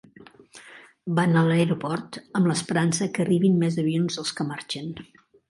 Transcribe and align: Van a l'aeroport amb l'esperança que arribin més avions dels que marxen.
Van 1.19 1.39
a 1.41 1.43
l'aeroport 1.49 2.17
amb 2.39 2.49
l'esperança 2.53 3.09
que 3.19 3.23
arribin 3.27 3.61
més 3.65 3.79
avions 3.85 4.19
dels 4.19 4.35
que 4.41 4.49
marxen. 4.51 4.91